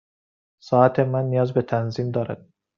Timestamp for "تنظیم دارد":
1.61-2.49